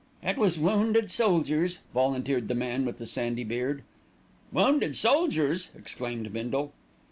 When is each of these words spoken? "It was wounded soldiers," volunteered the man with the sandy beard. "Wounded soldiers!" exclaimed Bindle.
"It 0.23 0.35
was 0.39 0.57
wounded 0.57 1.11
soldiers," 1.11 1.77
volunteered 1.93 2.47
the 2.47 2.55
man 2.55 2.85
with 2.85 2.97
the 2.97 3.05
sandy 3.05 3.43
beard. 3.43 3.83
"Wounded 4.51 4.95
soldiers!" 4.95 5.69
exclaimed 5.77 6.33
Bindle. 6.33 6.73